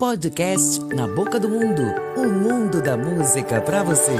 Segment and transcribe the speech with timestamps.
[0.00, 1.82] Podcast Na Boca do Mundo
[2.16, 4.14] o mundo da música para você.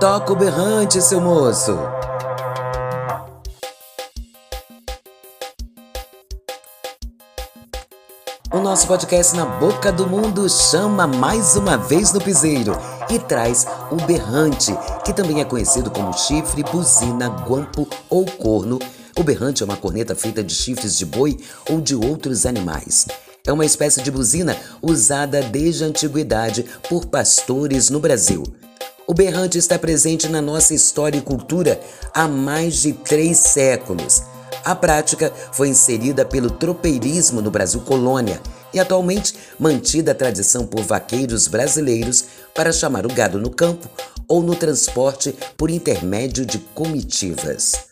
[0.00, 1.78] Toca o berrante, seu moço.
[8.52, 12.76] O nosso podcast Na Boca do Mundo chama mais uma vez no piseiro
[13.08, 18.80] e traz o berrante, que também é conhecido como chifre, buzina, guampo ou corno.
[19.16, 23.06] O berrante é uma corneta feita de chifres de boi ou de outros animais.
[23.46, 28.44] É uma espécie de buzina usada desde a antiguidade por pastores no Brasil.
[29.06, 31.80] O berrante está presente na nossa história e cultura
[32.14, 34.22] há mais de três séculos.
[34.64, 38.40] A prática foi inserida pelo tropeirismo no Brasil colônia
[38.72, 43.90] e atualmente mantida a tradição por vaqueiros brasileiros para chamar o gado no campo
[44.28, 47.91] ou no transporte por intermédio de comitivas.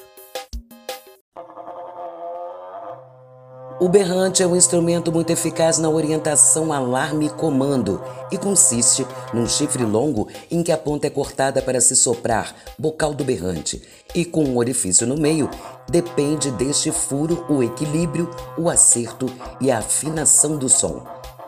[3.80, 9.48] O berrante é um instrumento muito eficaz na orientação alarme e comando e consiste num
[9.48, 13.80] chifre longo em que a ponta é cortada para se soprar, bocal do berrante,
[14.14, 15.48] e com um orifício no meio,
[15.88, 18.28] depende deste furo o equilíbrio,
[18.58, 21.02] o acerto e a afinação do som.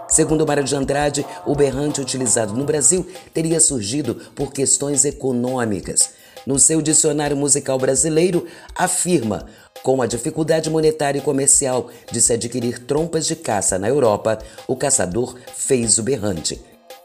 [0.08, 6.08] Segundo Mário de Andrade, o berrante utilizado no Brasil teria surgido por questões econômicas.
[6.46, 9.46] No seu dicionário musical brasileiro, afirma
[9.82, 14.76] com a dificuldade monetária e comercial de se adquirir trompas de caça na Europa, o
[14.76, 16.60] caçador fez o berrante.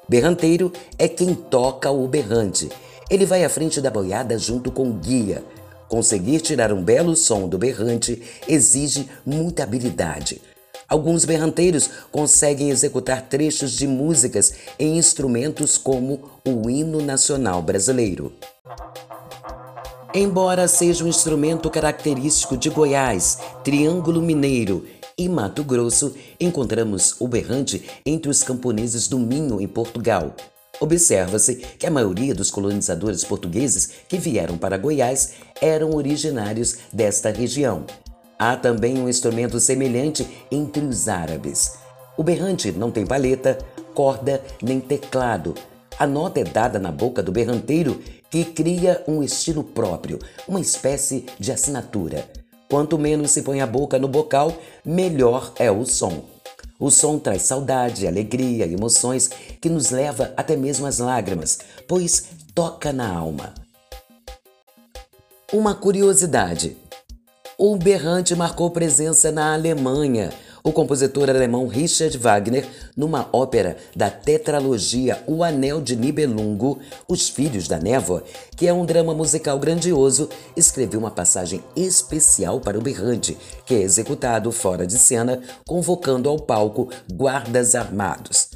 [0.08, 2.69] Berranteiro é quem toca o berrante.
[3.09, 5.44] Ele vai à frente da boiada junto com o guia.
[5.89, 10.41] Conseguir tirar um belo som do berrante exige muita habilidade.
[10.88, 18.34] Alguns berranteiros conseguem executar trechos de músicas em instrumentos como o hino nacional brasileiro.
[20.19, 24.83] Embora seja um instrumento característico de Goiás, Triângulo Mineiro
[25.15, 30.35] e Mato Grosso, encontramos o berrante entre os camponeses do Minho, em Portugal.
[30.79, 37.85] Observa-se que a maioria dos colonizadores portugueses que vieram para Goiás eram originários desta região.
[38.39, 41.73] Há também um instrumento semelhante entre os árabes.
[42.17, 43.59] O berrante não tem paleta,
[43.94, 45.53] corda nem teclado.
[46.00, 48.00] A nota é dada na boca do berranteiro
[48.30, 52.30] que cria um estilo próprio, uma espécie de assinatura.
[52.69, 54.53] Quanto menos se põe a boca no bocal,
[54.86, 56.25] melhor é o som.
[56.80, 59.28] O som traz saudade, alegria, emoções
[59.59, 63.56] que nos leva até mesmo às lágrimas, pois toca na alma.
[65.52, 66.78] Uma curiosidade:
[67.57, 70.31] o berrante marcou presença na Alemanha,
[70.67, 77.69] o compositor alemão Richard Wagner, numa ópera da tetralogia O Anel de Nibelungo, Os Filhos
[77.69, 78.22] da Névoa,
[78.57, 80.27] que é um drama musical grandioso,
[80.57, 86.38] escreveu uma passagem especial para o berrante, que é executado fora de cena, convocando ao
[86.38, 88.50] palco guardas armados.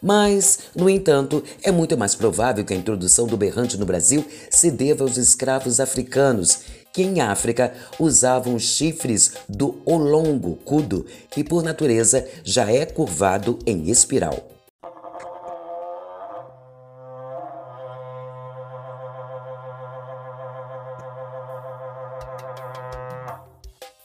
[0.00, 4.70] Mas, no entanto, é muito mais provável que a introdução do berrante no Brasil se
[4.70, 6.60] deva aos escravos africanos
[6.98, 13.88] que em África usavam chifres do olongo, cudo, que por natureza já é curvado em
[13.88, 14.48] espiral.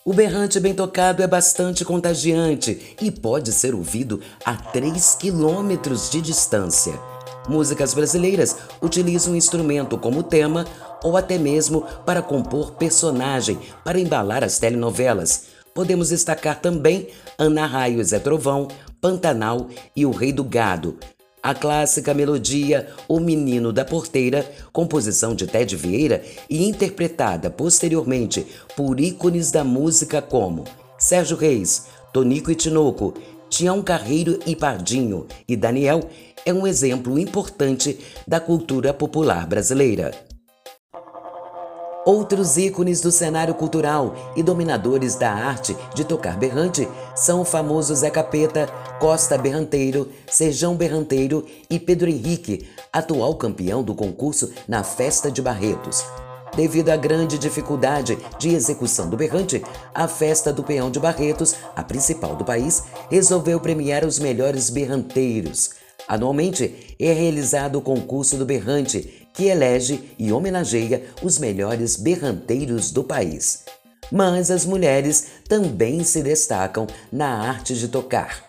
[0.06, 6.22] O berrante bem tocado é bastante contagiante e pode ser ouvido a 3 quilômetros de
[6.22, 7.12] distância.
[7.48, 10.66] Músicas brasileiras utilizam o instrumento como tema
[11.04, 15.46] ou até mesmo para compor personagem para embalar as telenovelas.
[15.74, 18.68] Podemos destacar também Ana Raio e Zé Trovão,
[19.02, 20.98] Pantanal e O Rei do Gado.
[21.42, 28.98] A clássica melodia O Menino da Porteira, composição de Ted Vieira e interpretada posteriormente por
[29.02, 30.64] ícones da música como
[30.98, 33.14] Sérgio Reis, Tonico e Tinoco,
[33.50, 36.09] Tião Carreiro e Pardinho e Daniel,
[36.46, 40.12] é um exemplo importante da cultura popular brasileira.
[42.06, 46.85] Outros ícones do cenário cultural e dominadores da arte de tocar berrante
[47.16, 48.67] são o famoso Zé Capeta,
[49.00, 56.03] Costa Berranteiro, Sejão Berranteiro e Pedro Henrique, atual campeão do concurso na Festa de Barretos.
[56.56, 59.64] Devido à grande dificuldade de execução do berrante,
[59.96, 65.83] a Festa do Peão de Barretos, a principal do país, resolveu premiar os melhores berranteiros.
[66.08, 73.03] Anualmente é realizado o concurso do berrante, que elege e homenageia os melhores berranteiros do
[73.03, 73.64] país.
[74.11, 78.46] Mas as mulheres também se destacam na arte de tocar.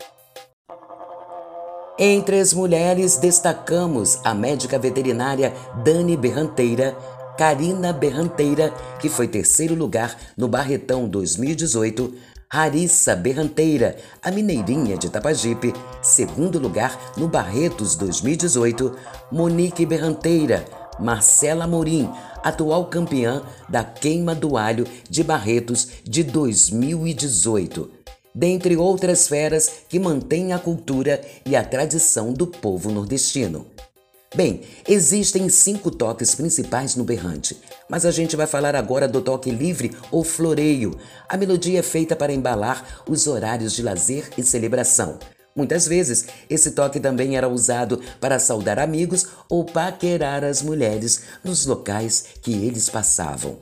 [1.99, 5.55] Entre as mulheres destacamos a médica veterinária
[5.85, 6.97] Dani Berranteira,
[7.39, 12.13] Karina Berranteira, que foi terceiro lugar no Barretão 2018,
[12.55, 18.97] Harissa Berranteira, a mineirinha de Tapajipe, segundo lugar no Barretos 2018,
[19.33, 20.65] Monique Berranteira,
[21.01, 22.09] Marcela Morim,
[22.45, 27.91] atual campeã da Queima do Alho de Barretos de 2018,
[28.33, 33.67] dentre outras feras que mantêm a cultura e a tradição do povo nordestino.
[34.35, 37.57] Bem, existem cinco toques principais no berrante,
[37.89, 40.99] mas a gente vai falar agora do toque livre ou floreio.
[41.29, 45.21] A melodia é feita para embalar os horários de lazer e celebração.
[45.55, 51.65] Muitas vezes, esse toque também era usado para saudar amigos ou paquerar as mulheres nos
[51.65, 53.57] locais que eles passavam.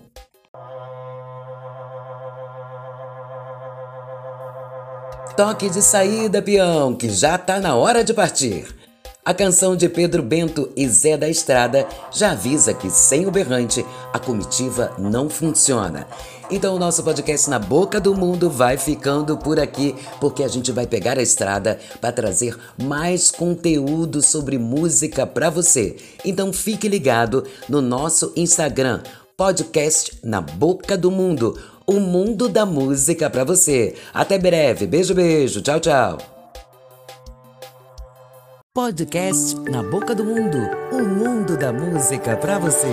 [5.37, 8.82] Toque de saída, peão, que já tá na hora de partir.
[9.25, 13.87] A canção de Pedro Bento e Zé da Estrada já avisa que sem o berrante
[14.13, 16.09] a comitiva não funciona.
[16.51, 20.73] Então o nosso podcast Na Boca do Mundo vai ficando por aqui, porque a gente
[20.73, 25.95] vai pegar a estrada para trazer mais conteúdo sobre música para você.
[26.25, 29.05] Então fique ligado no nosso Instagram,
[29.37, 33.95] podcast Na Boca do Mundo, o mundo da música para você.
[34.13, 34.85] Até breve.
[34.85, 35.63] Beijo, beijo.
[35.63, 36.32] Tchau, tchau.
[38.75, 40.57] Podcast Na Boca do Mundo,
[40.93, 42.89] o mundo da música para você.